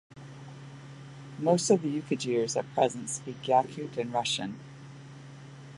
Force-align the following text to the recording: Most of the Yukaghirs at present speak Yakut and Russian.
Most 1.37 1.69
of 1.69 1.83
the 1.83 2.01
Yukaghirs 2.01 2.57
at 2.57 2.73
present 2.73 3.07
speak 3.11 3.43
Yakut 3.43 3.97
and 3.97 4.11
Russian. 4.11 4.59